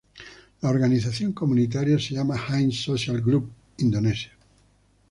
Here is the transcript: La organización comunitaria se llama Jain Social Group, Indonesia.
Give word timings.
La 0.61 0.71
organización 0.71 1.31
comunitaria 1.31 1.99
se 1.99 2.15
llama 2.15 2.35
Jain 2.35 2.71
Social 2.71 3.21
Group, 3.21 3.51
Indonesia. 3.77 4.31